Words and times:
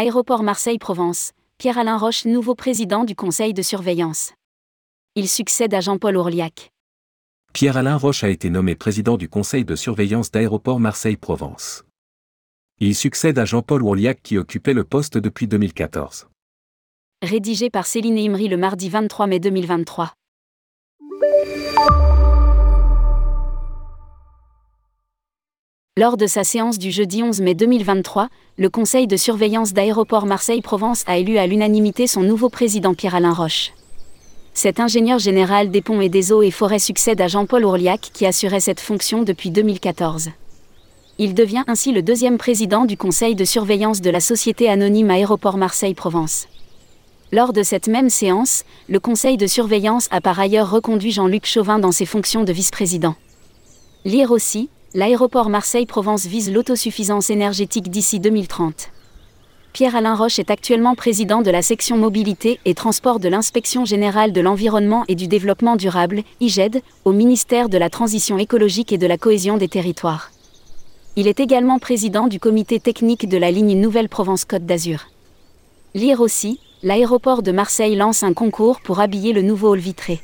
Aéroport 0.00 0.44
Marseille-Provence, 0.44 1.32
Pierre-Alain 1.58 1.98
Roche, 1.98 2.24
nouveau 2.24 2.54
président 2.54 3.02
du 3.02 3.16
conseil 3.16 3.52
de 3.52 3.62
surveillance. 3.62 4.32
Il 5.16 5.28
succède 5.28 5.74
à 5.74 5.80
Jean-Paul 5.80 6.16
Ourliac. 6.16 6.70
Pierre-Alain 7.52 7.96
Roche 7.96 8.22
a 8.22 8.28
été 8.28 8.48
nommé 8.48 8.76
président 8.76 9.16
du 9.16 9.28
conseil 9.28 9.64
de 9.64 9.74
surveillance 9.74 10.30
d'Aéroport 10.30 10.78
Marseille-Provence. 10.78 11.82
Il 12.78 12.94
succède 12.94 13.40
à 13.40 13.44
Jean-Paul 13.44 13.82
Ourliac 13.82 14.20
qui 14.22 14.38
occupait 14.38 14.72
le 14.72 14.84
poste 14.84 15.18
depuis 15.18 15.48
2014. 15.48 16.28
Rédigé 17.20 17.68
par 17.68 17.84
Céline 17.84 18.18
Imri 18.18 18.46
le 18.46 18.56
mardi 18.56 18.88
23 18.88 19.26
mai 19.26 19.40
2023. 19.40 20.12
Lors 25.98 26.16
de 26.16 26.28
sa 26.28 26.44
séance 26.44 26.78
du 26.78 26.92
jeudi 26.92 27.24
11 27.24 27.40
mai 27.40 27.56
2023, 27.56 28.28
le 28.56 28.70
conseil 28.70 29.08
de 29.08 29.16
surveillance 29.16 29.72
d'Aéroport 29.72 30.26
Marseille-Provence 30.26 31.02
a 31.08 31.16
élu 31.18 31.38
à 31.38 31.48
l'unanimité 31.48 32.06
son 32.06 32.22
nouveau 32.22 32.48
président 32.48 32.94
Pierre-Alain 32.94 33.32
Roche. 33.32 33.72
Cet 34.54 34.78
ingénieur 34.78 35.18
général 35.18 35.72
des 35.72 35.82
ponts 35.82 36.00
et 36.00 36.08
des 36.08 36.30
eaux 36.30 36.42
et 36.42 36.52
forêts 36.52 36.78
succède 36.78 37.20
à 37.20 37.26
Jean-Paul 37.26 37.64
Ourliac 37.64 38.10
qui 38.12 38.26
assurait 38.26 38.60
cette 38.60 38.78
fonction 38.78 39.24
depuis 39.24 39.50
2014. 39.50 40.28
Il 41.18 41.34
devient 41.34 41.64
ainsi 41.66 41.90
le 41.90 42.02
deuxième 42.02 42.38
président 42.38 42.84
du 42.84 42.96
conseil 42.96 43.34
de 43.34 43.44
surveillance 43.44 44.00
de 44.00 44.10
la 44.10 44.20
société 44.20 44.68
anonyme 44.68 45.10
Aéroport 45.10 45.56
Marseille-Provence. 45.56 46.46
Lors 47.32 47.52
de 47.52 47.64
cette 47.64 47.88
même 47.88 48.08
séance, 48.08 48.62
le 48.88 49.00
conseil 49.00 49.36
de 49.36 49.48
surveillance 49.48 50.06
a 50.12 50.20
par 50.20 50.38
ailleurs 50.38 50.70
reconduit 50.70 51.10
Jean-Luc 51.10 51.44
Chauvin 51.44 51.80
dans 51.80 51.90
ses 51.90 52.06
fonctions 52.06 52.44
de 52.44 52.52
vice-président. 52.52 53.16
Lire 54.04 54.30
aussi, 54.30 54.70
l'aéroport 54.94 55.50
Marseille-Provence 55.50 56.24
vise 56.26 56.50
l'autosuffisance 56.50 57.28
énergétique 57.28 57.90
d'ici 57.90 58.20
2030. 58.20 58.90
Pierre-Alain 59.74 60.14
Roche 60.14 60.38
est 60.38 60.50
actuellement 60.50 60.94
président 60.94 61.42
de 61.42 61.50
la 61.50 61.60
section 61.60 61.98
mobilité 61.98 62.58
et 62.64 62.74
transport 62.74 63.20
de 63.20 63.28
l'Inspection 63.28 63.84
générale 63.84 64.32
de 64.32 64.40
l'environnement 64.40 65.04
et 65.06 65.14
du 65.14 65.28
développement 65.28 65.76
durable, 65.76 66.22
IGED, 66.40 66.82
au 67.04 67.12
ministère 67.12 67.68
de 67.68 67.76
la 67.76 67.90
Transition 67.90 68.38
écologique 68.38 68.92
et 68.92 68.98
de 68.98 69.06
la 69.06 69.18
cohésion 69.18 69.58
des 69.58 69.68
territoires. 69.68 70.30
Il 71.16 71.28
est 71.28 71.38
également 71.38 71.78
président 71.78 72.26
du 72.26 72.40
comité 72.40 72.80
technique 72.80 73.28
de 73.28 73.36
la 73.36 73.50
ligne 73.50 73.78
Nouvelle-Provence-Côte 73.78 74.64
d'Azur. 74.64 75.08
Lire 75.94 76.20
aussi, 76.20 76.60
l'aéroport 76.82 77.42
de 77.42 77.52
Marseille 77.52 77.94
lance 77.94 78.22
un 78.22 78.32
concours 78.32 78.80
pour 78.80 79.00
habiller 79.00 79.34
le 79.34 79.42
nouveau 79.42 79.70
hall 79.70 79.80
vitré. 79.80 80.20